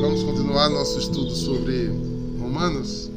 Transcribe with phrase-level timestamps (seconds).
[0.00, 1.88] Vamos continuar nosso estudo sobre
[2.38, 3.10] Romanos?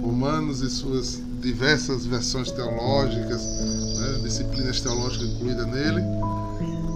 [0.00, 6.00] Romanos e suas diversas versões teológicas, né, disciplinas teológicas incluídas nele.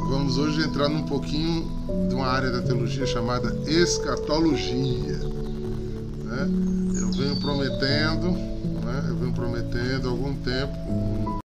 [0.08, 1.66] Vamos hoje entrar num pouquinho
[2.08, 5.18] de uma área da teologia chamada escatologia.
[6.24, 6.48] Né?
[7.00, 11.40] Eu venho prometendo, né, eu venho prometendo há algum tempo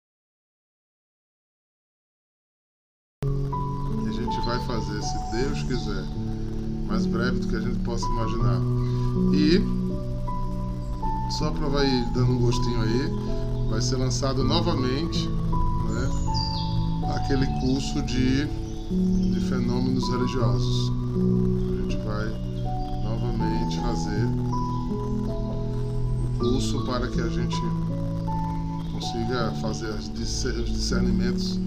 [4.04, 6.04] e a gente vai fazer, se Deus quiser,
[6.90, 8.60] mais breve do que a gente possa imaginar.
[9.34, 9.62] E
[11.38, 16.10] só para vai dando um gostinho aí, vai ser lançado novamente né,
[17.16, 20.92] aquele curso de, de fenômenos religiosos.
[21.78, 22.28] A gente vai
[23.04, 24.26] novamente fazer
[25.28, 27.62] o curso para que a gente
[28.92, 31.60] consiga fazer os discernimentos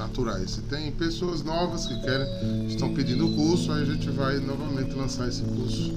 [0.00, 0.52] naturais.
[0.52, 4.94] Se tem pessoas novas que querem, estão pedindo o curso, aí a gente vai novamente
[4.94, 5.92] lançar esse curso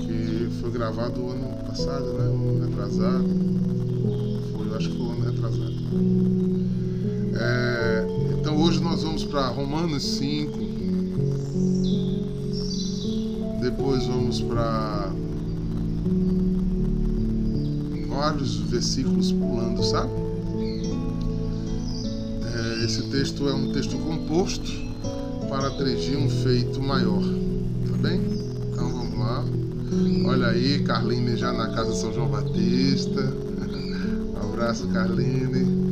[0.00, 2.28] que foi gravado ano passado, né?
[2.28, 3.28] Um ano retrasado.
[4.52, 5.74] Foi, eu acho que foi um ano retrasado.
[7.40, 8.06] É,
[8.40, 10.58] então hoje nós vamos para Romanos 5.
[13.62, 15.12] Depois vamos para
[18.08, 20.27] vários versículos pulando, sabe?
[22.84, 24.70] Esse texto é um texto composto
[25.48, 27.22] para atingir um feito maior,
[27.90, 28.20] tá bem?
[28.72, 29.44] Então vamos lá.
[30.26, 33.34] Olha aí, Carline já na casa São João Batista.
[34.40, 35.88] Abraço, Carline.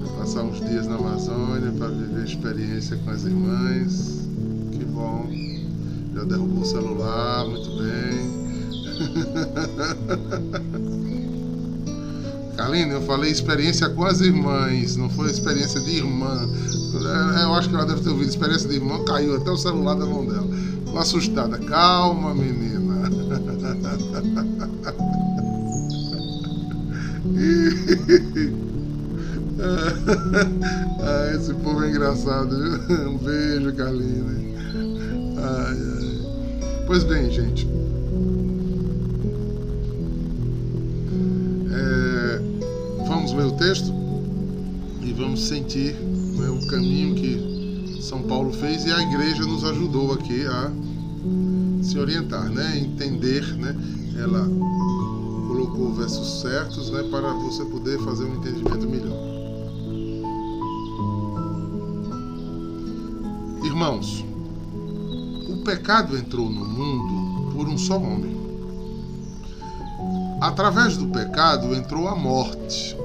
[0.00, 4.28] Vou passar uns dias na Amazônia para viver a experiência com as irmãs.
[4.70, 5.28] Que bom.
[6.14, 8.38] Já derrubou o celular, muito bem.
[12.68, 16.46] Carline, eu falei experiência com as irmãs, não foi experiência de irmã.
[17.38, 19.94] É, eu acho que ela deve ter ouvido experiência de irmã, caiu até o celular
[19.94, 20.46] da mão dela.
[20.84, 21.56] Ficou assustada.
[21.56, 22.78] Calma, menina.
[31.00, 32.74] ah, esse povo é engraçado, viu?
[33.08, 33.72] Um beijo,
[35.38, 35.74] ai.
[36.86, 37.66] Pois bem, gente.
[43.28, 43.92] Vamos ler o texto
[45.02, 50.12] e vamos sentir né, o caminho que São Paulo fez e a igreja nos ajudou
[50.12, 50.72] aqui a
[51.82, 52.78] se orientar, né?
[52.78, 53.74] Entender, né?
[54.18, 54.48] Ela
[55.46, 57.02] colocou versos certos, né?
[57.10, 59.18] Para você poder fazer um entendimento melhor.
[63.64, 64.24] Irmãos,
[65.50, 68.36] o pecado entrou no mundo por um só homem.
[70.40, 72.96] Através do pecado entrou a morte.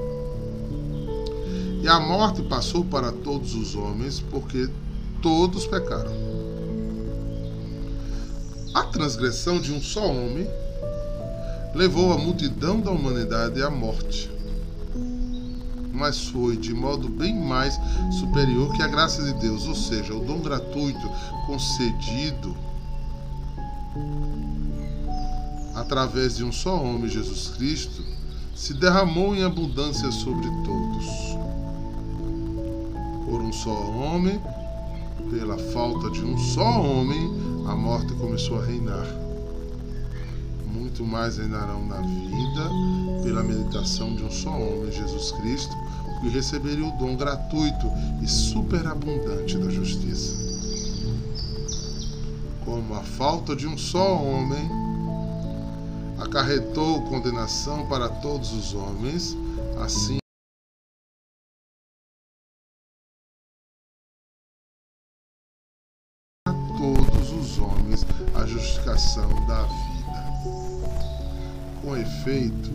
[1.84, 4.70] E a morte passou para todos os homens, porque
[5.20, 6.10] todos pecaram.
[8.72, 10.48] A transgressão de um só homem
[11.74, 14.30] levou a multidão da humanidade à morte.
[15.92, 17.78] Mas foi de modo bem mais
[18.18, 21.06] superior que a graça de Deus, ou seja, o dom gratuito
[21.46, 22.56] concedido
[25.74, 28.02] através de um só homem, Jesus Cristo,
[28.54, 31.43] se derramou em abundância sobre todos.
[33.62, 34.40] Só homem,
[35.30, 37.30] pela falta de um só homem,
[37.66, 39.06] a morte começou a reinar.
[40.66, 42.70] Muito mais reinarão na vida
[43.22, 45.74] pela meditação de um só homem, Jesus Cristo,
[46.20, 50.34] que receberia o dom gratuito e superabundante da justiça.
[52.64, 54.68] Como a falta de um só homem
[56.18, 59.36] acarretou condenação para todos os homens,
[59.80, 60.18] assim
[68.44, 70.24] a justificação da vida.
[71.80, 72.70] Com efeito,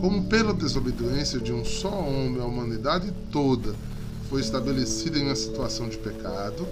[0.00, 3.74] como pela desobediência de um só homem a humanidade toda
[4.28, 6.66] foi estabelecida em uma situação de pecado,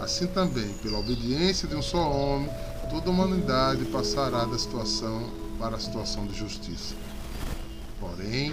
[0.00, 2.50] assim também, pela obediência de um só homem,
[2.90, 6.96] toda a humanidade passará da situação para a situação de justiça.
[8.00, 8.52] Porém,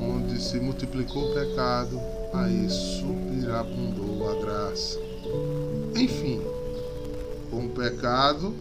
[0.00, 2.00] onde se multiplicou o pecado,
[2.32, 5.00] aí superabundou a graça.
[5.96, 6.40] Enfim,
[7.52, 8.56] com o pecado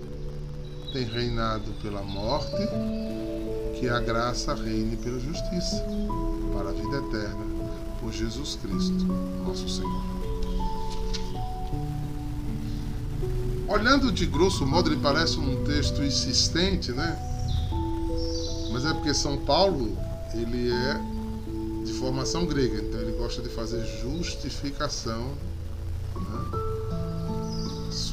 [0.91, 2.67] tem reinado pela morte,
[3.79, 5.81] que a graça reine pela justiça,
[6.53, 7.45] para a vida eterna,
[8.01, 9.05] por Jesus Cristo,
[9.47, 10.03] nosso Senhor.
[13.69, 17.17] Olhando de grosso modo, ele parece um texto insistente, né?
[18.73, 19.97] Mas é porque São Paulo,
[20.33, 20.99] ele é
[21.85, 25.31] de formação grega, então ele gosta de fazer justificação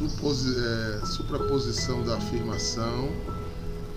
[0.04, 3.08] é, supraposição da afirmação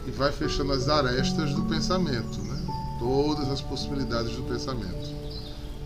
[0.07, 2.59] e vai fechando as arestas do pensamento, né?
[2.99, 5.15] todas as possibilidades do pensamento.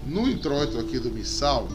[0.06, 1.68] No introito aqui do Missal,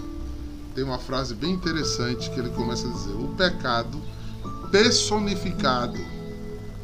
[0.74, 4.00] tem uma frase bem interessante que ele começa a dizer: o pecado
[4.70, 5.98] personificado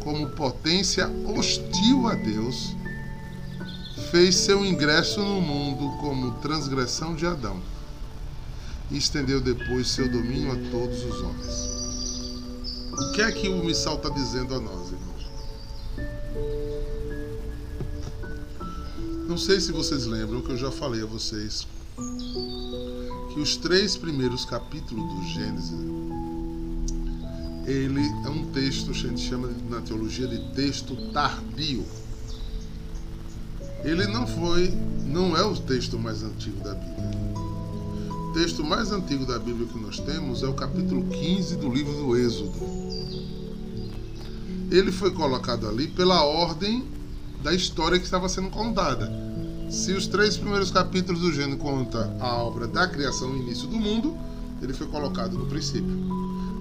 [0.01, 2.75] como potência hostil a Deus
[4.11, 7.61] fez seu ingresso no mundo como transgressão de Adão
[8.91, 11.77] e estendeu depois seu domínio a todos os homens.
[12.93, 15.27] O que é que o missal está dizendo a nós, irmãos?
[19.29, 21.67] Não sei se vocês lembram que eu já falei a vocês
[23.33, 25.75] que os três primeiros capítulos do Gênesis
[27.67, 31.85] ele é um texto, a gente chama na teologia de texto tardio.
[33.83, 34.73] Ele não foi,
[35.05, 37.26] não é o texto mais antigo da Bíblia
[38.37, 42.15] texto mais antigo da Bíblia que nós temos é o capítulo 15 do livro do
[42.19, 42.53] Êxodo.
[44.71, 46.85] Ele foi colocado ali pela ordem
[47.43, 49.11] da história que estava sendo contada.
[49.71, 53.79] Se os três primeiros capítulos do Gênesis conta a obra da criação e início do
[53.79, 54.15] mundo,
[54.61, 55.97] ele foi colocado no princípio.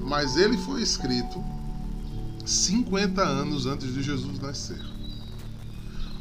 [0.01, 1.44] Mas ele foi escrito
[2.45, 4.95] 50 anos antes de Jesus nascer.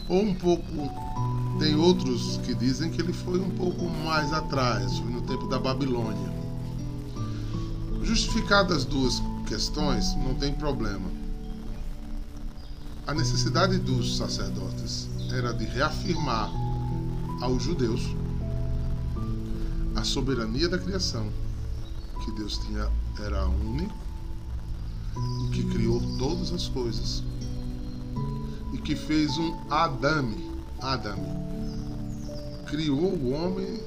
[0.08, 0.90] Ou um pouco
[1.58, 5.58] tem outros que dizem que ele foi um pouco mais atrás, foi no tempo da
[5.58, 6.32] Babilônia.
[8.02, 11.10] Justificadas as duas questões, não tem problema.
[13.06, 16.50] A necessidade dos sacerdotes era de reafirmar
[17.40, 18.02] aos judeus
[19.94, 21.30] a soberania da criação,
[22.24, 22.90] que Deus tinha
[23.20, 23.94] era único
[25.46, 27.22] e que criou todas as coisas
[28.74, 30.50] e que fez um Adame,
[30.80, 31.26] Adame,
[32.66, 33.80] criou o homem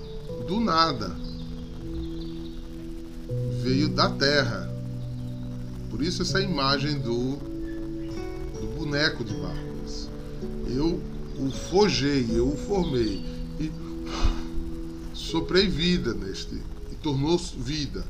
[0.47, 1.15] do nada.
[3.61, 4.67] Veio da terra.
[5.89, 9.67] Por isso essa imagem do, do boneco de barro.
[10.69, 11.01] Eu
[11.39, 13.23] o forjei, eu o formei
[13.59, 13.71] e
[15.13, 16.55] soprei vida neste
[16.91, 18.03] e tornou vida.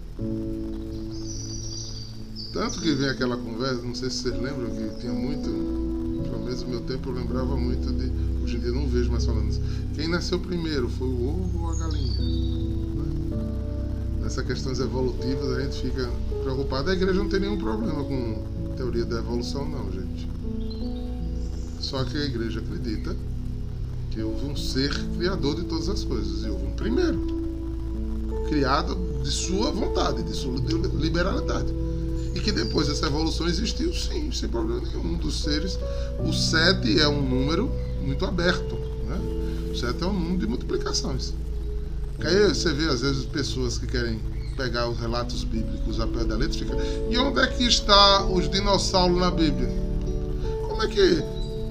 [2.54, 5.50] Tanto que vem aquela conversa, não sei se vocês lembram que tinha muito,
[6.30, 8.12] pelo menos no meu tempo eu lembrava muito de
[8.48, 9.62] Hoje em dia não vejo mais falando isso.
[9.94, 12.14] Quem nasceu primeiro foi o ovo ou a galinha?
[12.18, 13.50] Né?
[14.22, 16.10] Nessas questões evolutivas a gente fica
[16.44, 16.90] preocupado.
[16.90, 18.42] A igreja não tem nenhum problema com
[18.78, 20.30] teoria da evolução, não, gente.
[21.82, 23.14] Só que a igreja acredita
[24.12, 27.20] que houve um ser criador de todas as coisas e houve um primeiro,
[28.48, 30.56] criado de sua vontade, de sua
[30.94, 31.74] liberalidade
[32.38, 35.14] e que depois dessa evolução existiu sim, sem problema nenhum.
[35.14, 35.80] Um dos seres,
[36.24, 38.76] o 7 é um número muito aberto.
[39.08, 39.72] Né?
[39.72, 41.34] O 7 é um número de multiplicações.
[42.20, 44.20] Aí você vê às vezes pessoas que querem
[44.56, 46.76] pegar os relatos bíblicos a pé da letra fica,
[47.10, 49.70] e onde é que está os dinossauros na Bíblia?
[50.68, 51.24] Como é que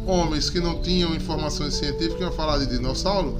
[0.04, 3.36] homens que não tinham informações científicas iam falar de dinossauro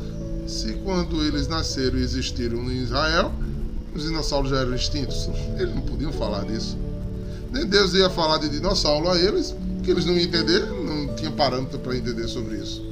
[0.46, 3.32] se quando eles nasceram e existiram em Israel,
[3.94, 5.29] os dinossauros já eram extintos?
[5.58, 6.76] Eles não podiam falar disso.
[7.52, 11.31] Nem Deus ia falar de dinossauro a eles, que eles não iam entender, não tinha
[11.31, 12.84] parâmetro para entender sobre isso.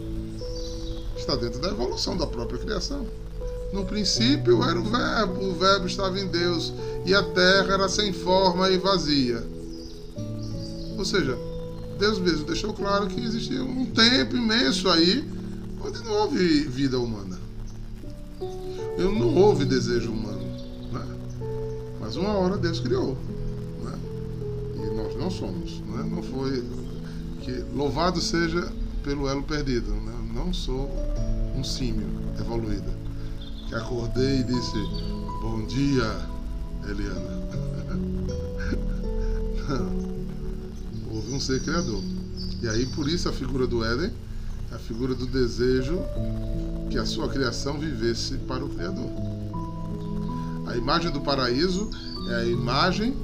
[1.16, 3.06] Está dentro da evolução da própria criação.
[3.72, 6.72] No princípio era o Verbo, o Verbo estava em Deus,
[7.04, 9.42] e a terra era sem forma e vazia.
[10.96, 11.36] Ou seja,
[11.98, 15.28] Deus mesmo deixou claro que existia um tempo imenso aí
[15.84, 17.38] onde não houve vida humana.
[18.96, 20.44] Não houve desejo humano.
[20.92, 21.06] Né?
[22.00, 23.18] Mas uma hora Deus criou
[24.94, 25.80] nós não somos.
[25.80, 26.08] Né?
[26.10, 26.64] Não foi.
[27.42, 28.72] Que, louvado seja
[29.02, 29.90] pelo elo perdido.
[29.90, 30.12] Né?
[30.34, 30.90] Não sou
[31.56, 32.08] um símio
[32.38, 32.90] evoluído.
[33.68, 34.78] Que acordei e disse:
[35.42, 36.28] Bom dia,
[36.88, 37.44] Eliana.
[39.68, 40.04] não.
[41.14, 42.02] Houve um ser criador.
[42.62, 44.10] E aí, por isso, a figura do Éden
[44.74, 46.00] a figura do desejo
[46.90, 49.08] que a sua criação vivesse para o Criador.
[50.66, 51.88] A imagem do paraíso
[52.28, 53.14] é a imagem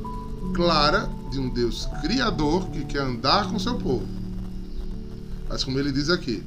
[0.55, 4.07] clara de um Deus criador que quer andar com seu povo.
[5.49, 6.43] Mas como ele diz aqui,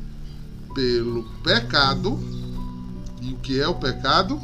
[0.73, 2.19] pelo pecado,
[3.21, 4.39] e o que é o pecado?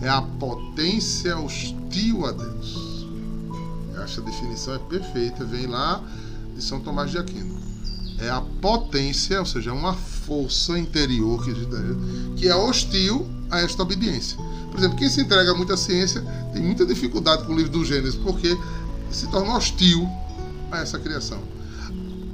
[0.00, 3.06] É a potência hostil a Deus.
[4.02, 6.02] Essa definição é perfeita, vem lá
[6.54, 7.56] de São Tomás de Aquino.
[8.18, 11.52] É a potência, ou seja, uma força interior que,
[12.36, 14.36] que é hostil a esta obediência.
[14.70, 17.84] Por exemplo, quem se entrega muito à ciência tem muita dificuldade com o livro do
[17.84, 18.56] Gênesis, porque
[19.10, 20.08] se torna hostil
[20.70, 21.40] a essa criação.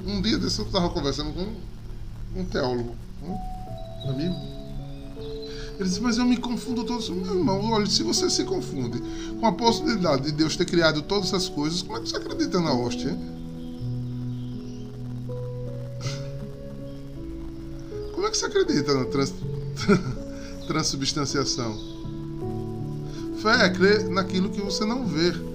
[0.06, 1.46] Um dia desse eu estava conversando com
[2.40, 4.34] um teólogo, um amigo,
[5.78, 7.08] Ele disse, mas eu me confundo todos.
[7.08, 9.00] Meu irmão, olha, se você se confunde
[9.38, 12.60] com a possibilidade de Deus ter criado todas essas coisas, como é que você acredita
[12.60, 13.16] na hóstia?
[18.12, 19.34] Como é que você acredita na trans...
[20.66, 21.76] transubstanciação?
[23.42, 25.51] Fé é crer naquilo que você não vê.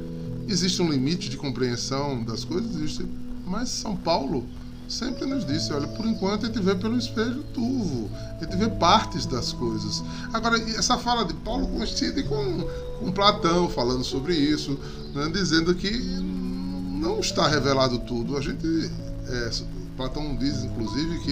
[0.48, 2.76] Existe um limite de compreensão das coisas?
[2.76, 3.06] Existe.
[3.46, 4.46] Mas São Paulo
[4.88, 8.70] sempre nos disse, olha, por enquanto a gente vê pelo espelho turvo, a gente vê
[8.70, 10.04] partes das coisas.
[10.34, 12.68] Agora, essa fala de Paulo coincide com,
[13.00, 14.80] com Platão falando sobre isso,
[15.14, 18.38] né, dizendo que não está revelado tudo.
[18.38, 18.90] A gente,
[19.28, 19.52] é,
[19.98, 21.32] Platão diz, inclusive, que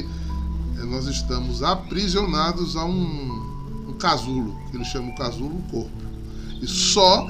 [0.80, 6.06] é, nós estamos aprisionados a um, um casulo, que ele chama o casulo o corpo.
[6.62, 7.30] E só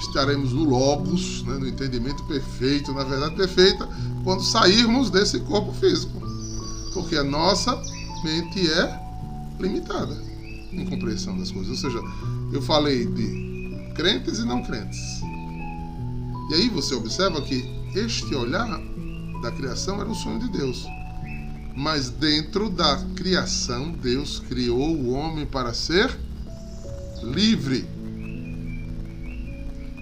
[0.00, 3.88] estaremos no Logos, né, no entendimento perfeito, na verdade perfeita,
[4.24, 6.20] quando sairmos desse corpo físico.
[6.92, 7.80] Porque a nossa
[8.24, 9.00] mente é
[9.58, 10.16] limitada
[10.72, 11.70] em compreensão das coisas.
[11.70, 12.02] Ou seja,
[12.52, 15.20] eu falei de crentes e não crentes.
[16.50, 17.64] E aí você observa que
[17.94, 18.80] este olhar
[19.42, 20.84] da criação era o sonho de Deus.
[21.76, 26.10] Mas dentro da criação, Deus criou o homem para ser
[27.22, 27.86] livre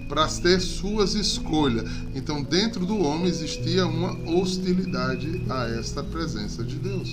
[0.09, 1.89] para ter suas escolhas.
[2.15, 7.07] Então, dentro do homem existia uma hostilidade a esta presença de Deus.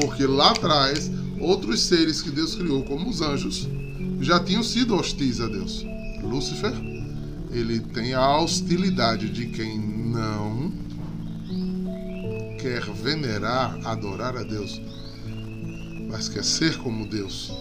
[0.00, 3.68] Porque lá atrás, outros seres que Deus criou, como os anjos,
[4.20, 5.84] já tinham sido hostis a Deus.
[6.22, 6.72] Lúcifer,
[7.50, 10.72] ele tem a hostilidade de quem não
[12.58, 14.80] quer venerar, adorar a Deus,
[16.08, 17.52] mas quer ser como Deus.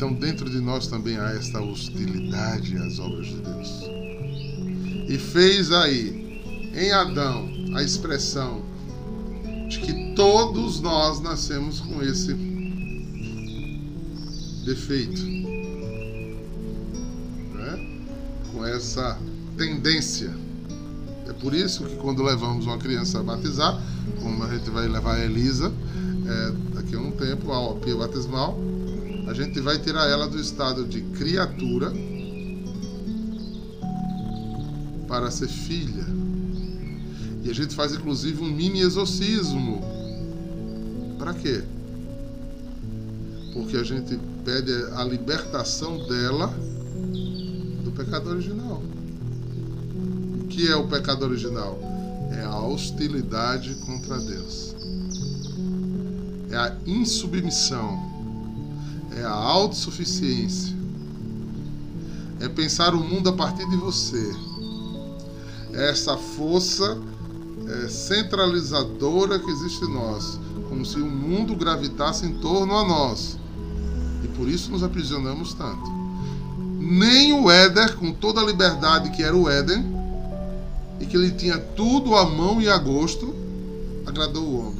[0.00, 3.82] Então, dentro de nós também há esta hostilidade às obras de Deus.
[5.06, 6.40] E fez aí,
[6.74, 8.62] em Adão, a expressão
[9.68, 12.32] de que todos nós nascemos com esse
[14.64, 15.20] defeito,
[17.52, 18.00] né?
[18.52, 19.18] com essa
[19.58, 20.34] tendência.
[21.28, 23.78] É por isso que quando levamos uma criança a batizar,
[24.22, 25.70] como a gente vai levar a Elisa,
[26.26, 28.58] é, daqui a um tempo, ao pia batismal,
[29.26, 31.92] a gente vai tirar ela do estado de criatura
[35.06, 36.04] para ser filha.
[37.42, 39.80] E a gente faz inclusive um mini exorcismo.
[41.18, 41.62] Para quê?
[43.52, 46.48] Porque a gente pede a libertação dela
[47.84, 48.82] do pecado original.
[50.42, 51.78] O que é o pecado original?
[52.32, 54.74] É a hostilidade contra Deus.
[56.50, 58.09] É a insubmissão
[59.20, 60.74] é a autossuficiência,
[62.40, 64.34] é pensar o mundo a partir de você,
[65.74, 66.98] é essa força
[67.68, 73.38] é, centralizadora que existe em nós, como se o mundo gravitasse em torno a nós.
[74.24, 75.90] E por isso nos aprisionamos tanto.
[76.78, 79.84] Nem o Éder, com toda a liberdade que era o Éden,
[80.98, 83.34] e que ele tinha tudo à mão e a gosto,
[84.06, 84.79] agradou o homem.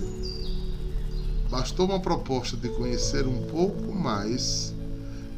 [1.50, 4.72] Bastou uma proposta de conhecer um pouco mais,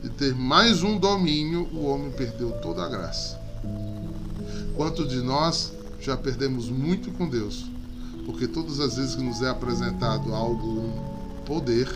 [0.02, 3.40] de ter mais um domínio, o homem perdeu toda a graça.
[4.76, 7.64] Quanto de nós já perdemos muito com Deus,
[8.26, 11.88] porque todas as vezes que nos é apresentado algo, um poder,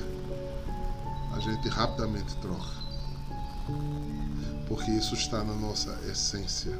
[1.35, 2.75] a gente rapidamente troca.
[4.66, 6.73] Porque isso está na nossa essência.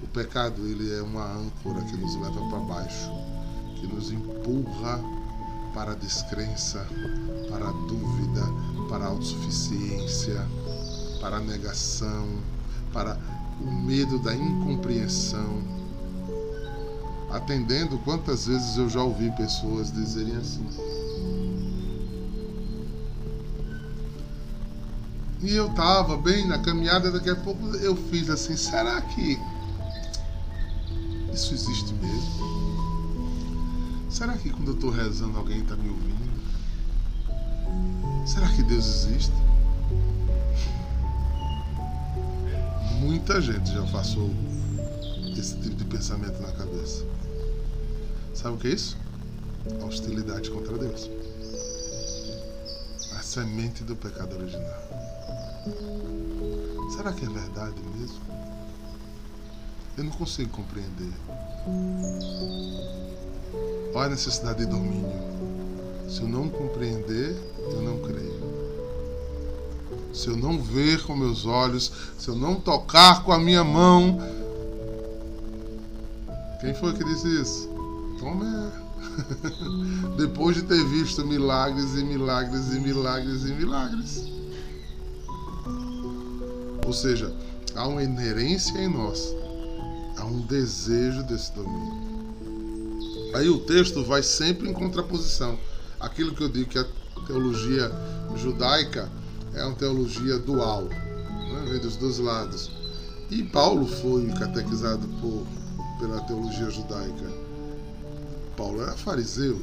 [0.00, 3.10] O pecado ele é uma âncora que nos leva para baixo,
[3.80, 5.02] que nos empurra
[5.74, 6.86] para a descrença,
[7.50, 8.42] para a dúvida,
[8.88, 10.46] para a autossuficiência,
[11.20, 12.28] para a negação,
[12.92, 13.18] para
[13.60, 15.62] o medo da incompreensão.
[17.30, 20.66] Atendendo quantas vezes eu já ouvi pessoas dizerem assim.
[25.42, 29.38] E eu estava bem na caminhada, daqui a pouco eu fiz assim: será que
[31.32, 32.73] isso existe mesmo?
[34.14, 36.40] Será que quando eu estou rezando alguém está me ouvindo?
[38.24, 39.32] Será que Deus existe?
[43.00, 44.30] Muita gente já passou
[45.36, 47.04] esse tipo de pensamento na cabeça.
[48.32, 48.96] Sabe o que é isso?
[49.82, 51.10] A hostilidade contra Deus.
[53.18, 54.80] A semente do pecado original.
[56.96, 58.20] Será que é verdade mesmo?
[59.98, 61.12] Eu não consigo compreender.
[63.94, 65.12] Olha a necessidade de domínio.
[66.08, 68.34] Se eu não compreender, eu não creio.
[70.12, 74.18] Se eu não ver com meus olhos, se eu não tocar com a minha mão.
[76.60, 77.68] Quem foi que disse isso?
[78.18, 78.70] Tomé.
[80.16, 84.24] Depois de ter visto milagres e milagres e milagres e milagres.
[86.86, 87.34] Ou seja,
[87.74, 89.34] há uma inerência em nós,
[90.16, 92.03] há um desejo desse domínio.
[93.34, 95.58] Aí o texto vai sempre em contraposição.
[95.98, 96.86] Aquilo que eu digo que a
[97.26, 97.90] teologia
[98.36, 99.10] judaica
[99.52, 101.66] é uma teologia dual, né?
[101.68, 102.70] vem dos dois lados.
[103.30, 105.44] E Paulo foi catequizado por,
[105.98, 107.28] pela teologia judaica.
[108.56, 109.60] Paulo era fariseu.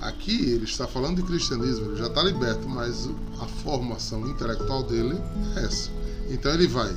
[0.00, 3.06] Aqui ele está falando de cristianismo, ele já está liberto, mas
[3.38, 5.18] a formação intelectual dele
[5.56, 5.90] é essa.
[6.30, 6.96] Então ele vai.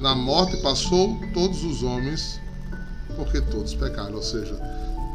[0.00, 2.40] Na morte passou todos os homens,
[3.20, 4.14] porque todos pecaram.
[4.14, 4.54] Ou seja,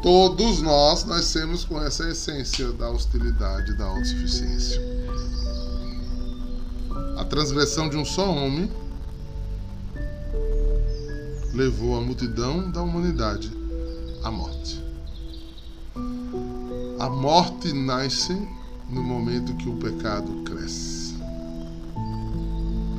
[0.00, 4.80] todos nós nascemos com essa essência da hostilidade, da autossuficiência.
[7.18, 8.70] A transgressão de um só homem
[11.52, 13.50] levou a multidão da humanidade
[14.22, 14.80] à morte.
[17.00, 18.34] A morte nasce
[18.88, 21.16] no momento que o pecado cresce.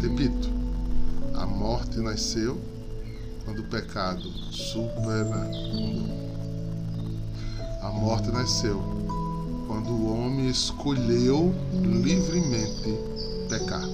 [0.02, 0.50] Repito,
[1.34, 2.60] a morte nasceu
[3.48, 6.27] quando o pecado superabundou.
[7.82, 8.77] A morte nasceu
[9.66, 13.00] quando o homem escolheu livremente
[13.48, 13.88] pecar.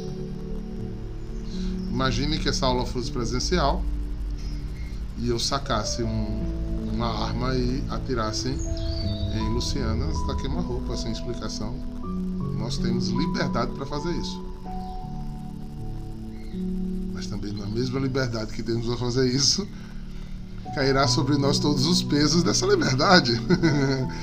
[1.87, 3.83] Imagine que essa aula fosse presencial
[5.19, 11.75] e eu sacasse um, uma arma e atirasse em Luciana da queima-roupa sem explicação.
[12.57, 14.52] Nós temos liberdade para fazer isso.
[17.23, 19.65] Mas também na mesma liberdade que temos para fazer isso,
[20.75, 23.31] cairá sobre nós todos os pesos dessa liberdade.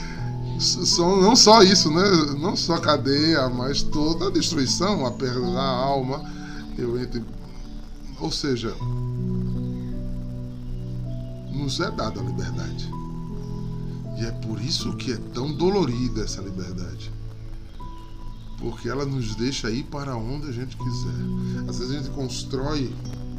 [0.99, 2.02] não só isso, né?
[2.38, 6.23] Não só a cadeia, mas toda a destruição, a perda da alma.
[6.76, 7.25] Eu entro
[8.21, 8.75] ou seja,
[11.54, 12.90] nos é dada a liberdade.
[14.19, 17.11] E é por isso que é tão dolorida essa liberdade.
[18.61, 21.69] Porque ela nos deixa ir para onde a gente quiser.
[21.69, 22.93] Às vezes a gente constrói,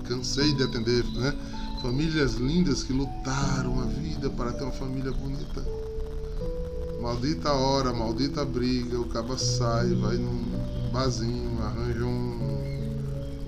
[0.08, 1.38] cansei de atender, né?
[1.82, 5.64] Famílias lindas que lutaram a vida para ter uma família bonita.
[7.01, 12.21] Maldita hora, maldita briga, o caba sai, vai num barzinho, arranja um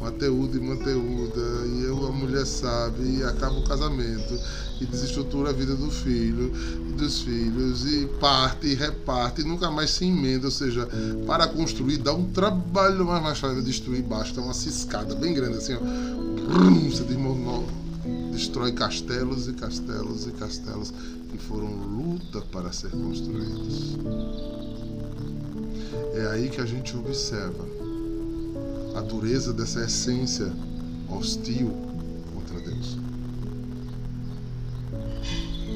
[0.03, 4.37] Mateuda e Mateuda, e eu, a mulher sabe, e acaba o casamento,
[4.81, 6.51] e desestrutura a vida do filho,
[6.97, 10.89] dos filhos, e parte e reparte, e nunca mais se emenda, ou seja,
[11.25, 15.75] para construir dá um trabalho, mas mais tarde destruir basta uma ciscada bem grande assim,
[15.75, 15.79] ó.
[16.89, 17.03] Você
[18.33, 20.93] destrói castelos e castelos e castelos
[21.31, 23.97] que foram luta para ser construídos.
[26.15, 27.72] É aí que a gente observa
[28.95, 30.51] a dureza dessa essência
[31.09, 31.71] hostil
[32.33, 32.97] contra Deus.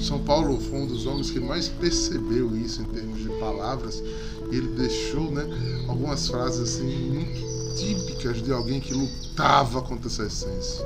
[0.02, 4.02] São Paulo foi um dos homens que mais percebeu isso em termos de palavras.
[4.52, 5.44] Ele deixou né,
[5.88, 10.86] algumas frases assim muito típicas de alguém que lutava contra essa essência.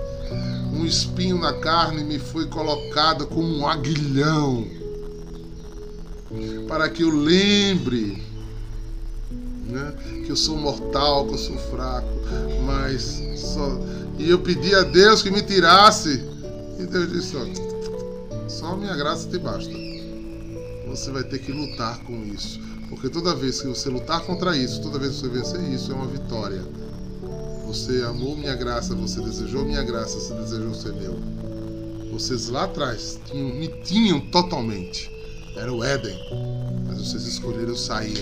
[0.73, 4.65] Um espinho na carne me foi colocado como um aguilhão
[6.67, 8.23] para que eu lembre
[9.71, 9.93] né?
[10.25, 12.07] que eu sou mortal, que eu sou fraco,
[12.65, 13.79] mas só.
[14.19, 16.23] E eu pedi a Deus que me tirasse.
[16.79, 17.45] E Deus disse: ó,
[18.47, 19.71] só a minha graça te basta.
[20.87, 22.59] Você vai ter que lutar com isso.
[22.89, 25.95] Porque toda vez que você lutar contra isso, toda vez que você vencer isso, é
[25.95, 26.61] uma vitória.
[27.65, 31.17] Você amou minha graça, você desejou minha graça, você desejou ser meu.
[32.11, 35.09] Vocês lá atrás tinham, me tinham totalmente.
[35.55, 36.17] Era o Éden.
[36.85, 38.21] Mas vocês escolheram sair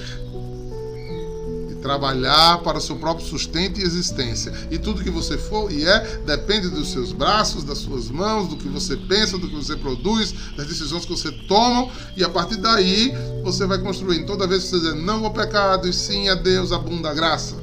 [1.81, 4.53] trabalhar para o seu próprio sustento e existência.
[4.69, 8.57] E tudo que você for e é depende dos seus braços, das suas mãos, do
[8.57, 12.57] que você pensa, do que você produz, das decisões que você toma, e a partir
[12.57, 13.13] daí
[13.43, 14.25] você vai construindo.
[14.25, 17.55] Toda vez que você dizer não ao pecado e sim a Deus, abunda a graça.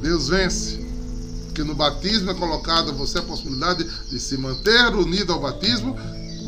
[0.00, 0.84] Deus vence.
[1.46, 5.96] Porque no batismo é colocada você a possibilidade de se manter unido ao batismo,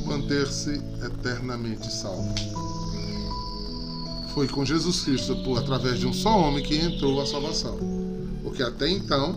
[0.07, 2.68] manter-se eternamente salvo
[4.38, 7.77] foi com Jesus Cristo, por através de um só homem, que entrou a salvação.
[8.40, 9.37] Porque até então,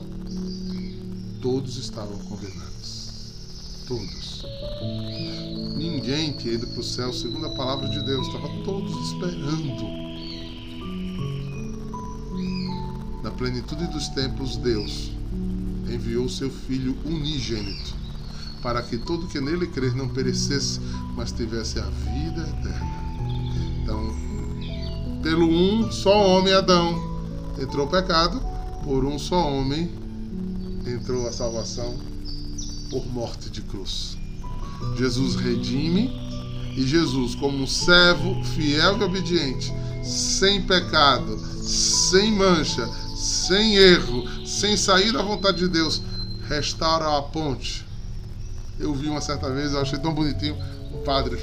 [1.42, 3.84] todos estavam condenados.
[3.88, 4.46] Todos.
[5.76, 8.28] Ninguém tinha ido para o céu segundo a palavra de Deus.
[8.28, 9.88] Estava todos esperando.
[13.24, 15.10] Na plenitude dos tempos, Deus
[15.92, 17.96] enviou seu Filho unigênito
[18.62, 20.80] para que todo que nele crer não perecesse,
[21.16, 23.01] mas tivesse a vida eterna.
[25.22, 26.96] Pelo um só homem, Adão,
[27.60, 28.42] entrou o pecado,
[28.84, 29.90] por um só homem
[30.86, 31.96] entrou a salvação
[32.90, 34.18] por morte de cruz.
[34.98, 36.10] Jesus redime
[36.76, 44.78] E Jesus, como um servo fiel e obediente, sem pecado, sem mancha, sem erro, sem
[44.78, 46.02] sair da vontade de Deus,
[46.48, 47.86] restaura a ponte.
[48.80, 50.58] Eu vi uma certa vez, eu achei tão bonitinho,
[50.94, 51.38] o padre,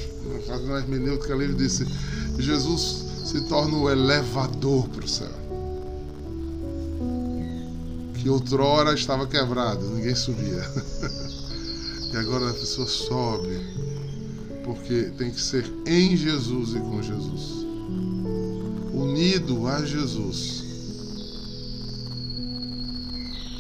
[0.47, 1.87] fazendo uma hermenêutica ali, disse:
[2.39, 5.29] Jesus se torna o elevador para o céu.
[8.15, 10.65] Que outrora estava quebrado, ninguém subia.
[12.11, 13.61] e agora a pessoa sobe,
[14.65, 17.67] porque tem que ser em Jesus e com Jesus.
[18.95, 20.65] Unido a Jesus.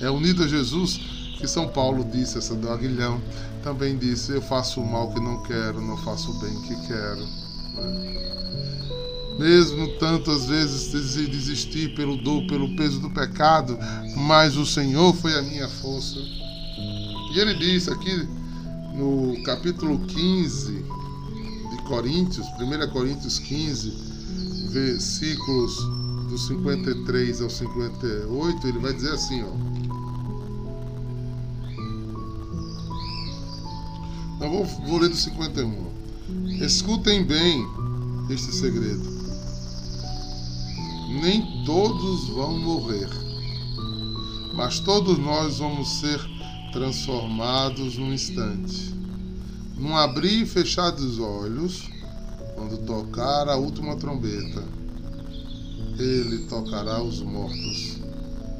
[0.00, 0.98] É unido a Jesus
[1.38, 3.20] que São Paulo disse, essa do aguilhão,
[3.62, 7.20] também disse: Eu faço o mal que não quero, não faço o bem que quero.
[7.76, 8.37] Né?
[9.38, 10.92] Mesmo tantas vezes
[11.28, 13.78] desistir pelo dor, pelo peso do pecado,
[14.16, 16.18] mas o Senhor foi a minha força.
[17.32, 18.28] E ele diz aqui
[18.94, 23.92] no capítulo 15 de Coríntios, 1 Coríntios 15,
[24.70, 25.76] versículos
[26.28, 29.78] do 53 ao 58, ele vai dizer assim, ó.
[34.40, 35.88] Eu vou, vou ler do 51.
[36.64, 37.66] Escutem bem
[38.30, 39.17] este segredo.
[41.08, 43.08] Nem todos vão morrer,
[44.54, 46.20] mas todos nós vamos ser
[46.72, 48.94] transformados num instante.
[49.76, 51.88] Num abrir e fechar dos olhos,
[52.54, 54.62] quando tocar a última trombeta,
[55.98, 57.96] ele tocará os mortos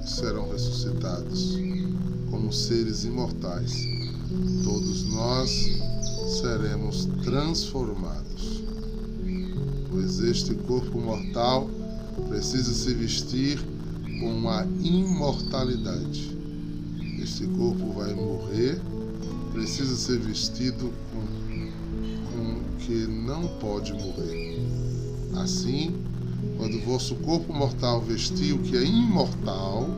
[0.03, 1.57] e serão ressuscitados
[2.31, 3.99] como seres imortais
[4.69, 5.51] todos nós
[6.41, 8.63] seremos transformados.
[9.91, 11.71] Pois este corpo mortal
[12.29, 13.59] precisa se vestir
[14.21, 16.37] com a imortalidade.
[17.23, 18.81] Este corpo vai morrer,
[19.53, 21.71] precisa ser vestido com,
[22.33, 24.59] com que não pode morrer.
[25.37, 25.95] Assim,
[26.57, 29.89] quando o vosso corpo mortal vestir o que é imortal,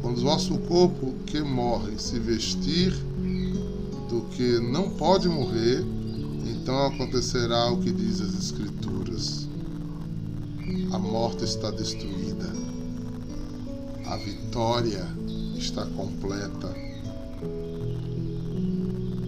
[0.00, 2.92] quando o vosso corpo que morre se vestir
[4.08, 5.84] do que não pode morrer,
[6.44, 8.71] então acontecerá o que diz as Escrituras:
[10.92, 12.46] a morte está destruída,
[14.06, 15.06] a vitória
[15.56, 16.74] está completa.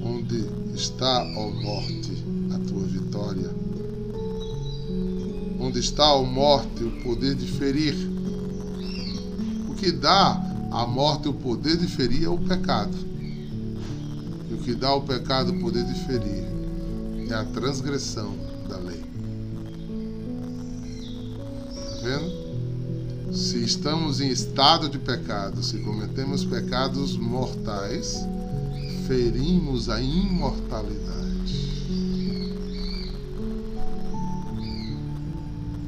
[0.04, 2.12] Onde está, ó morte,
[2.54, 3.50] a tua vitória?
[5.58, 7.96] Onde está, ó morte, o poder de ferir?
[9.68, 13.14] O que dá à morte o poder de ferir é o pecado
[14.64, 16.44] que dá ao pecado o poder de ferir
[17.30, 18.34] é a transgressão
[18.66, 19.13] da lei.
[22.04, 23.34] Vendo?
[23.34, 28.20] Se estamos em estado de pecado, se cometemos pecados mortais,
[29.06, 31.14] ferimos a imortalidade.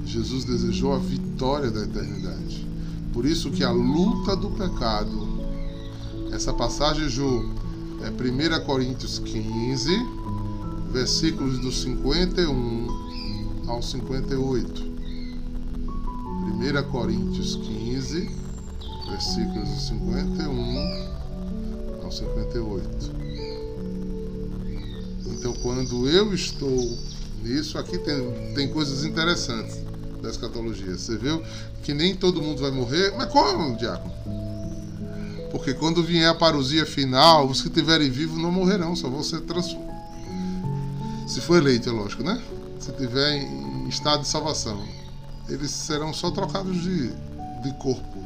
[0.07, 2.67] Jesus desejou a vitória da eternidade.
[3.13, 5.29] Por isso que a luta do pecado,
[6.33, 7.51] essa passagem, Ju,
[8.03, 9.91] é 1 Coríntios 15,
[10.91, 14.96] versículos do 51 ao 58.
[16.57, 18.31] 1 Coríntios 15,
[19.11, 23.15] versículos do 51 ao 58.
[25.27, 26.99] Então, quando eu estou
[27.43, 29.79] nisso, aqui tem, tem coisas interessantes
[30.23, 30.97] da escatologia.
[30.97, 31.43] Você viu
[31.83, 34.15] que nem todo mundo vai morrer, mas como, diácono?
[35.51, 39.43] Porque quando vier a parousia final, os que estiverem vivos não morrerão, só vão ser
[39.43, 39.95] transformados.
[41.29, 42.41] Se for eleito, é lógico, né?
[42.81, 44.83] Se tiver em estado de salvação,
[45.49, 47.09] eles serão só trocados de,
[47.63, 48.25] de corpo.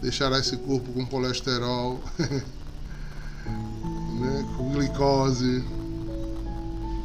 [0.00, 2.00] Deixará esse corpo com colesterol,
[3.48, 4.54] né?
[4.56, 5.64] com glicose,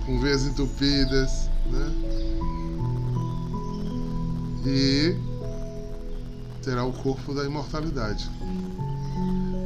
[0.05, 1.91] com veias entupidas, né?
[4.65, 5.15] E
[6.61, 8.29] terá o corpo da imortalidade.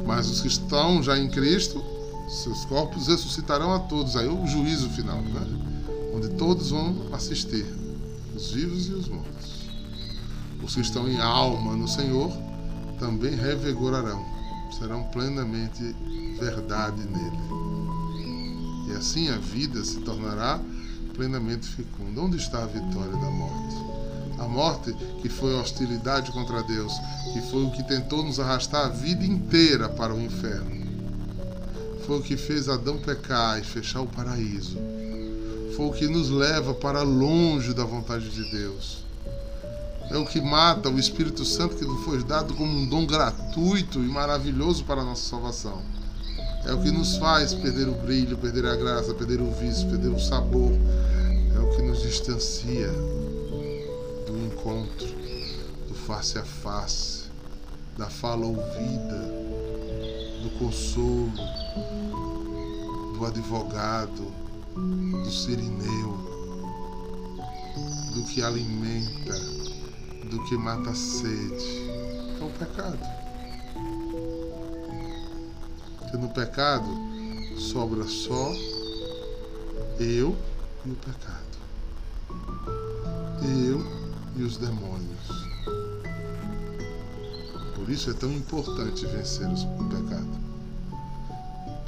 [0.06, 1.82] Mas os que estão já em Cristo,
[2.28, 4.16] seus corpos ressuscitarão a todos.
[4.16, 5.66] Aí o juízo final, né?
[6.14, 7.66] onde todos vão assistir,
[8.34, 9.35] os vivos e os mortos.
[10.62, 12.30] Os que estão em alma no Senhor
[12.98, 14.24] também revigorarão,
[14.78, 15.94] serão plenamente
[16.38, 17.38] verdade nele.
[18.88, 20.60] E assim a vida se tornará
[21.14, 22.20] plenamente fecunda.
[22.20, 23.76] Onde está a vitória da morte?
[24.38, 24.92] A morte,
[25.22, 26.92] que foi hostilidade contra Deus,
[27.32, 30.76] que foi o que tentou nos arrastar a vida inteira para o inferno.
[32.06, 34.76] Foi o que fez Adão pecar e fechar o paraíso.
[35.74, 39.05] Foi o que nos leva para longe da vontade de Deus.
[40.10, 43.98] É o que mata o Espírito Santo que nos foi dado como um dom gratuito
[43.98, 45.82] e maravilhoso para a nossa salvação.
[46.64, 50.08] É o que nos faz perder o brilho, perder a graça, perder o vício, perder
[50.08, 50.72] o sabor.
[51.54, 51.56] É
[51.96, 52.90] nos distancia
[54.26, 55.06] do encontro,
[55.88, 57.24] do face a face,
[57.96, 59.18] da fala ouvida,
[60.42, 61.32] do consolo,
[63.16, 64.32] do advogado,
[64.74, 66.18] do sirineu,
[68.12, 69.55] do que alimenta,
[70.26, 71.88] do que mata a sede.
[72.40, 72.98] É o pecado.
[75.98, 76.88] Porque no pecado
[77.56, 78.52] sobra só
[79.98, 80.36] eu
[80.84, 81.46] e o pecado.
[83.42, 83.84] Eu
[84.36, 85.46] e os demônios.
[87.74, 90.46] Por isso é tão importante vencer o pecado.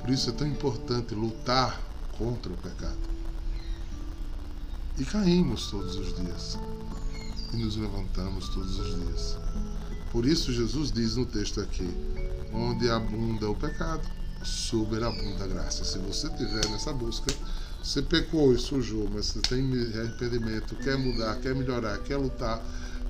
[0.00, 1.80] Por isso é tão importante lutar
[2.16, 2.96] contra o pecado.
[4.96, 6.58] E caímos todos os dias.
[7.52, 9.36] E nos levantamos todos os dias.
[10.10, 11.88] Por isso Jesus diz no texto aqui:
[12.52, 14.06] onde abunda o pecado,
[14.42, 15.84] superabunda a graça.
[15.84, 17.32] Se você tiver nessa busca,
[17.82, 19.64] você pecou e sujou, mas você tem
[19.98, 22.62] arrependimento, quer mudar, quer melhorar, quer lutar,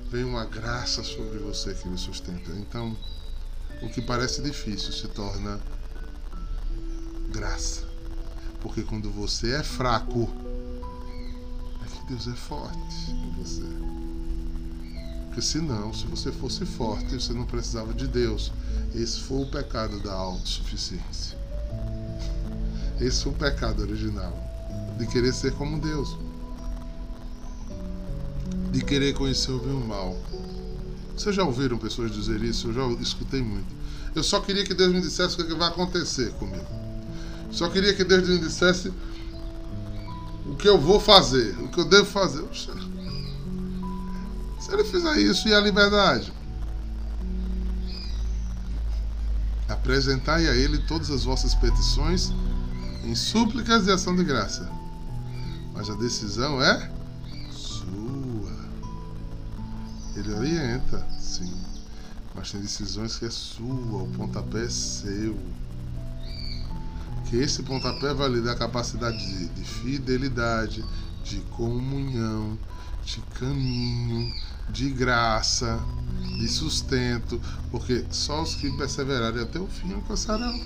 [0.09, 2.51] vem uma graça sobre você que me sustenta.
[2.51, 2.95] Então,
[3.81, 5.59] o que parece difícil se torna
[7.31, 7.87] graça.
[8.61, 10.29] Porque quando você é fraco,
[11.83, 13.98] é que Deus é forte em você.
[15.39, 18.51] Porque senão, se você fosse forte, você não precisava de Deus.
[18.93, 21.37] Esse foi o pecado da autossuficiência.
[22.99, 24.37] Esse foi o pecado original.
[24.97, 26.17] De querer ser como Deus.
[28.69, 30.17] De querer conhecer o bem e o mal.
[31.15, 32.67] Vocês já ouviram pessoas dizer isso?
[32.67, 33.73] Eu já escutei muito.
[34.13, 36.67] Eu só queria que Deus me dissesse o que vai acontecer comigo.
[37.49, 38.91] Só queria que Deus me dissesse
[40.45, 42.43] o que eu vou fazer, o que eu devo fazer.
[44.69, 46.31] Se ele fizer isso, e a liberdade?
[49.67, 52.31] Apresentai a ele todas as vossas petições
[53.03, 54.69] em súplicas e ação de graça.
[55.73, 56.91] Mas a decisão é
[57.49, 58.51] sua.
[60.15, 61.51] Ele orienta, sim.
[62.35, 65.35] Mas tem decisões que é sua, o pontapé é seu
[67.25, 70.83] que esse pontapé vai lhe dar capacidade de, de fidelidade,
[71.23, 72.57] de comunhão,
[73.03, 74.33] de caminho,
[74.71, 75.79] de graça,
[76.37, 80.59] de sustento, porque só os que perseverarem até o fim alcançarão.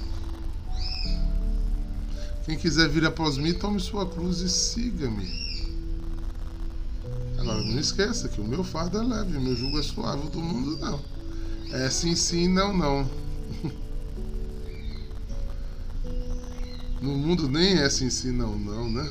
[2.46, 5.44] Quem quiser vir após mim, tome sua cruz e siga-me.
[7.40, 10.40] Agora, não esqueça que o meu fardo é leve, o meu jugo é suave, do
[10.40, 11.00] mundo não.
[11.72, 13.10] É sim, sim, não, não.
[17.02, 19.10] No mundo nem é assim, sim, não, não, né?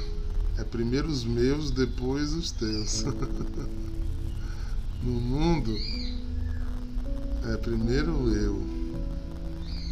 [0.57, 3.05] É primeiro os meus, depois os teus.
[5.03, 5.77] no mundo
[7.53, 8.62] é primeiro eu,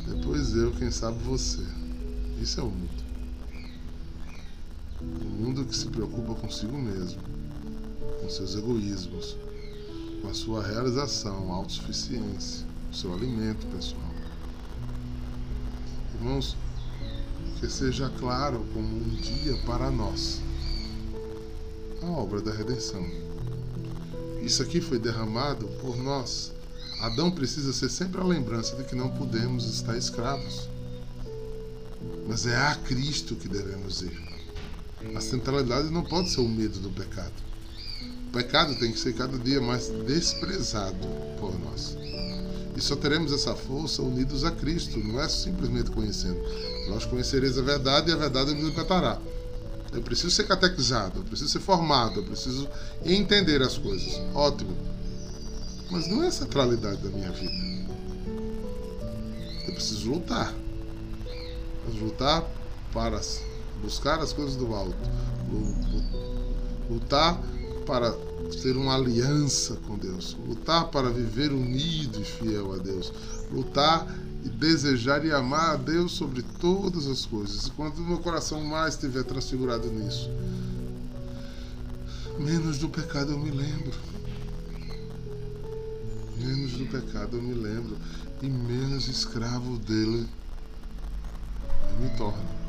[0.07, 1.62] depois eu, quem sabe você.
[2.40, 3.05] Isso é o mundo.
[5.01, 7.20] O mundo que se preocupa consigo mesmo,
[8.20, 9.37] com seus egoísmos,
[10.23, 14.11] com a sua realização, autossuficiência, o seu alimento pessoal.
[16.14, 16.57] Irmãos,
[17.59, 20.40] que seja claro como um dia para nós
[22.03, 23.29] a obra da redenção.
[24.42, 26.53] Isso aqui foi derramado por nós.
[27.00, 30.68] Adão precisa ser sempre a lembrança de que não podemos estar escravos.
[32.26, 34.20] Mas é a Cristo que devemos ir.
[35.14, 37.33] A centralidade não pode ser o medo do pecado.
[38.29, 41.07] O pecado tem que ser cada dia mais desprezado
[41.38, 41.96] por nós.
[42.76, 46.40] E só teremos essa força unidos a Cristo, não é simplesmente conhecendo.
[46.88, 49.20] Nós conhecereis a verdade e a verdade nos libertará.
[49.92, 52.68] Eu preciso ser catequizado, eu preciso ser formado, eu preciso
[53.05, 54.20] entender as coisas.
[54.35, 54.76] Ótimo.
[55.90, 57.53] Mas não é a centralidade da minha vida.
[59.66, 60.55] Eu preciso lutar.
[62.00, 62.44] Lutar
[62.92, 63.20] para
[63.83, 64.96] buscar as coisas do alto.
[66.88, 67.40] Lutar
[67.85, 68.12] para
[68.62, 73.12] ter uma aliança com Deus, lutar para viver unido e fiel a Deus,
[73.50, 74.07] lutar
[74.44, 77.66] e desejar e amar a Deus sobre todas as coisas.
[77.66, 80.31] E quando o meu coração mais estiver transfigurado nisso,
[82.38, 83.98] menos do pecado eu me lembro.
[86.38, 87.98] Menos do pecado eu me lembro
[88.42, 90.26] e menos escravo dele
[91.92, 92.61] eu me torno.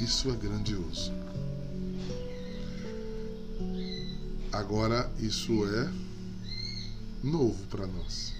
[0.00, 1.12] Isso é grandioso.
[4.52, 6.05] Agora, isso é
[7.22, 8.34] novo para nós.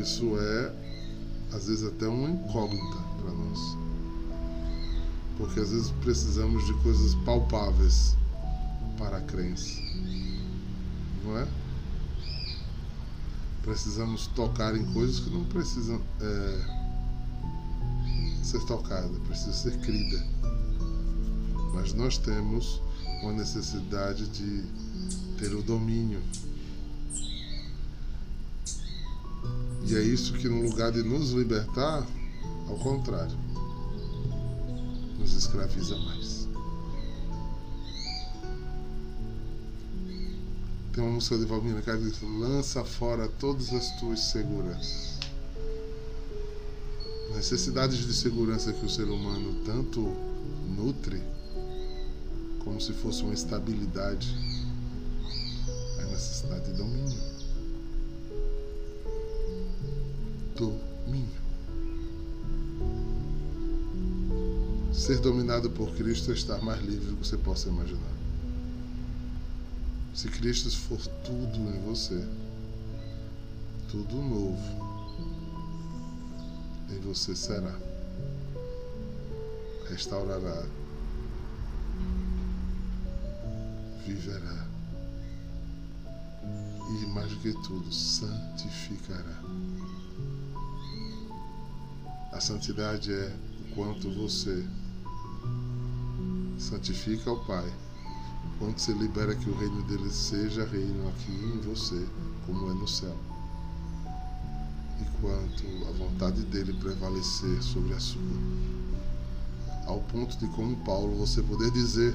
[0.00, 0.72] Isso é,
[1.52, 3.58] às vezes, até uma incógnita para nós.
[5.36, 8.16] Porque às vezes precisamos de coisas palpáveis
[8.98, 9.80] para a crença.
[11.24, 11.46] Não é?
[13.62, 16.00] Precisamos tocar em coisas que não precisam.
[16.20, 16.82] É,
[18.42, 20.24] ser tocada, precisa ser crida.
[21.72, 22.82] Mas nós temos
[23.22, 24.64] uma necessidade de
[25.38, 26.20] ter o domínio.
[29.86, 32.06] E é isso que, no lugar de nos libertar,
[32.68, 33.36] ao contrário,
[35.18, 36.48] nos escraviza mais.
[40.92, 45.18] Tem uma música de Valmina que diz: lança fora todas as tuas seguranças.
[47.34, 50.14] Necessidades de segurança que o ser humano tanto
[50.76, 51.22] nutre,
[52.62, 54.28] como se fosse uma estabilidade,
[55.98, 57.31] é necessidade de domínio.
[65.02, 68.12] Ser dominado por Cristo é estar mais livre do que você possa imaginar.
[70.14, 72.24] Se Cristo for tudo em você,
[73.90, 74.56] tudo novo
[76.88, 77.76] em você será.
[79.88, 80.64] Restaurará,
[84.06, 84.68] viverá
[86.44, 89.42] e, mais do que tudo, santificará.
[92.42, 94.66] Santidade é o quanto você
[96.58, 97.72] santifica ao Pai
[98.58, 102.04] quando você libera que o reino dele seja reino aqui em você,
[102.44, 103.16] como é no céu.
[105.00, 108.20] Enquanto a vontade dele prevalecer sobre a sua.
[109.86, 112.12] Ao ponto de, como Paulo, você poder dizer: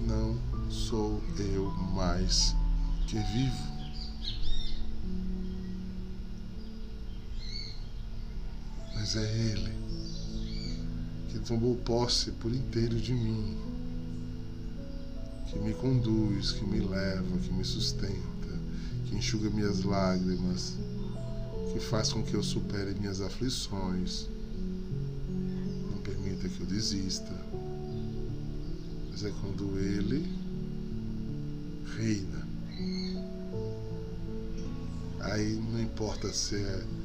[0.00, 0.34] Não
[0.70, 2.56] sou eu mais
[3.06, 3.71] que vivo.
[9.02, 9.72] Mas é Ele
[11.28, 13.58] que tomou posse por inteiro de mim
[15.48, 18.60] que me conduz, que me leva, que me sustenta,
[19.04, 20.74] que enxuga minhas lágrimas,
[21.72, 24.28] que faz com que eu supere minhas aflições.
[25.90, 27.34] Não permita que eu desista.
[29.10, 30.32] Mas é quando Ele
[31.96, 32.46] reina.
[35.18, 37.01] Aí não importa se é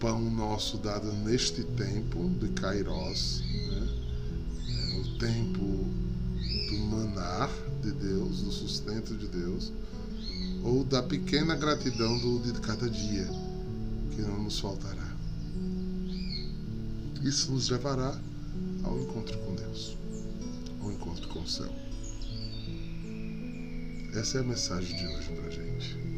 [0.00, 3.88] pão nosso dado neste tempo de Kairos, né?
[4.68, 5.86] é o tempo
[6.70, 7.50] do manar
[7.82, 9.72] de Deus, do sustento de Deus,
[10.62, 13.28] ou da pequena gratidão do, de cada dia,
[14.14, 15.16] que não nos faltará.
[17.22, 18.16] Isso nos levará
[18.84, 19.96] ao encontro com Deus,
[20.80, 21.72] ao encontro com o céu.
[24.14, 26.17] Essa é a mensagem de hoje pra gente.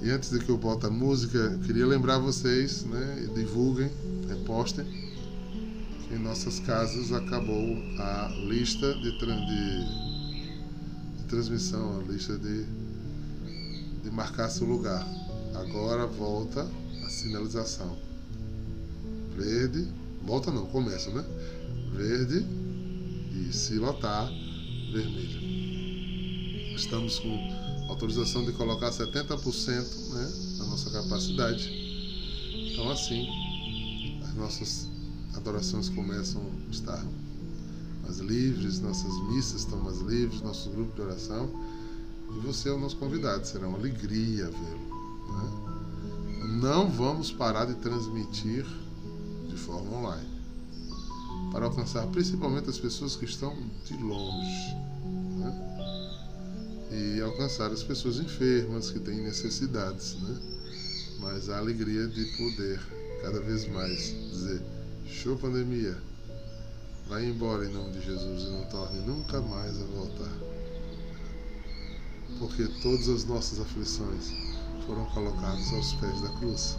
[0.00, 3.28] E antes de que eu bote a música, queria lembrar vocês, né?
[3.34, 3.90] Divulguem,
[4.28, 5.08] repostem
[6.10, 9.86] em nossas casas acabou a lista de, de,
[11.18, 12.64] de transmissão, a lista de,
[14.02, 15.06] de marcar seu lugar.
[15.54, 16.66] Agora volta
[17.04, 17.96] a sinalização.
[19.36, 19.86] Verde,
[20.24, 21.24] volta não, começa, né?
[21.92, 22.44] Verde
[23.34, 24.28] e se lotar,
[24.92, 26.74] vermelho.
[26.74, 27.57] Estamos com
[27.88, 31.68] autorização de colocar 70% né, da nossa capacidade.
[32.72, 34.88] Então assim, as nossas
[35.34, 37.04] adorações começam a estar
[38.02, 41.50] mais livres, nossas missas estão mais livres, nosso grupo de oração.
[42.36, 44.98] E você é o nosso convidado, será uma alegria vê-lo.
[45.32, 46.58] Né?
[46.60, 48.66] Não vamos parar de transmitir
[49.48, 50.28] de forma online
[51.50, 54.87] para alcançar principalmente as pessoas que estão de longe?
[56.90, 60.38] E alcançar as pessoas enfermas que têm necessidades, né?
[61.20, 62.80] mas a alegria de poder
[63.22, 64.62] cada vez mais dizer
[65.10, 65.96] Show pandemia.
[67.08, 70.32] Vai embora em nome de Jesus e não torne nunca mais a voltar.
[72.38, 74.30] Porque todas as nossas aflições
[74.86, 76.78] foram colocadas aos pés da cruz.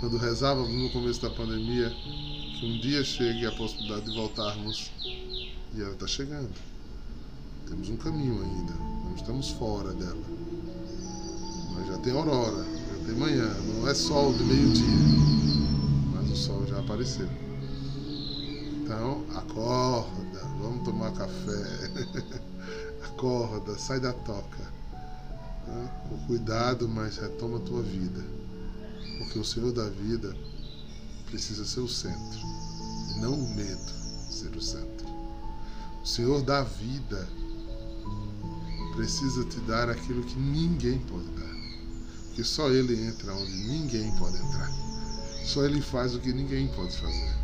[0.00, 1.90] Quando rezávamos no começo da pandemia
[2.58, 4.90] que um dia chegue a possibilidade de voltarmos,
[5.74, 6.73] e ela está chegando.
[7.68, 8.74] Temos um caminho ainda,
[9.04, 10.24] não estamos fora dela.
[11.74, 15.24] Mas já tem aurora, já tem manhã, não é sol de meio-dia
[16.34, 17.28] o sol já apareceu.
[18.82, 22.42] Então, acorda, vamos tomar café.
[23.06, 24.74] acorda, sai da toca.
[26.08, 28.20] Com cuidado, mas retoma a tua vida.
[29.18, 30.36] Porque o Senhor da vida
[31.26, 32.40] precisa ser o centro.
[33.20, 33.92] Não o medo
[34.28, 35.06] ser o centro.
[36.02, 37.28] O Senhor da vida
[38.94, 41.54] precisa te dar aquilo que ninguém pode dar.
[42.26, 44.70] Porque só Ele entra onde ninguém pode entrar.
[45.44, 47.34] Só Ele faz o que ninguém pode fazer.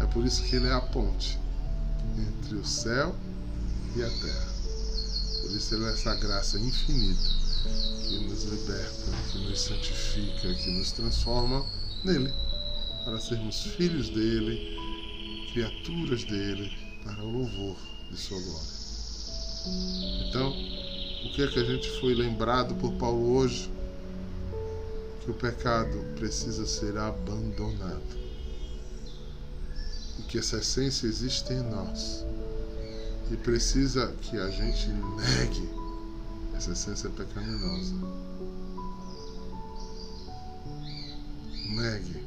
[0.00, 1.38] É por isso que Ele é a ponte
[2.18, 3.14] entre o céu
[3.96, 4.54] e a terra.
[5.42, 7.44] Por isso Ele é essa graça infinita
[8.08, 11.64] que nos liberta, que nos santifica, que nos transforma
[12.04, 12.32] nele,
[13.04, 14.78] para sermos filhos dele,
[15.52, 16.70] criaturas dele,
[17.02, 17.76] para o louvor
[18.10, 18.73] de sua glória.
[19.66, 23.72] Então, o que é que a gente foi lembrado por Paulo hoje?
[25.20, 28.24] Que o pecado precisa ser abandonado.
[30.18, 32.26] E que essa essência existe em nós.
[33.30, 35.70] E precisa que a gente negue
[36.54, 37.94] essa essência pecaminosa.
[41.70, 42.22] Negue.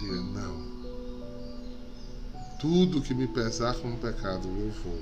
[0.00, 0.78] Diga não.
[2.58, 4.98] Tudo que me pesar como pecado eu vou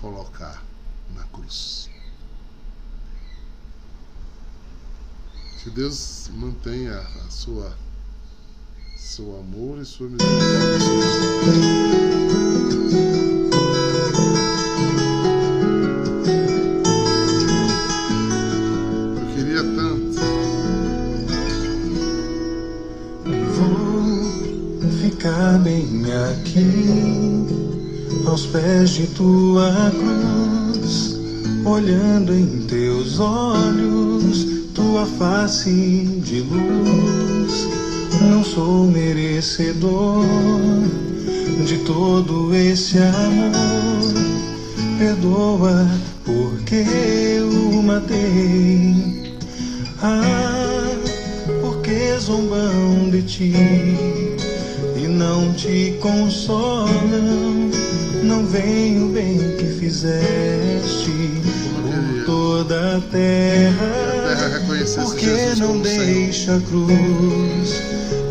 [0.00, 0.62] colocar
[1.14, 1.88] na cruz.
[5.62, 7.76] Que Deus mantenha a sua
[8.96, 10.68] seu amor e sua misericórdia.
[28.52, 31.18] Pés de tua cruz,
[31.64, 35.70] olhando em teus olhos, tua face
[36.24, 37.68] de luz.
[38.20, 40.24] Não sou merecedor
[41.66, 44.14] de todo esse amor.
[44.98, 45.86] Perdoa
[46.24, 46.84] porque
[47.36, 49.34] eu matei.
[50.02, 50.86] Ah,
[51.60, 54.38] porque zombam de ti
[55.18, 57.57] não te consolam,
[58.28, 61.10] não vem o bem que fizeste
[61.82, 64.62] por toda a terra,
[65.02, 67.82] porque não deixa a cruz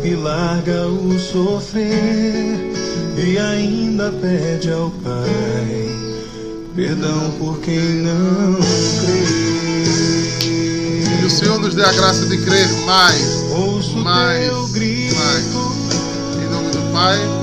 [0.04, 2.56] e larga o sofrer
[3.16, 5.88] e ainda pede ao Pai
[6.76, 8.54] perdão por quem não
[9.00, 9.24] crê.
[11.18, 15.68] Que o Senhor nos dê a graça de crer mais, Ouço mais, teu grito, mais.
[16.92, 17.37] Pai,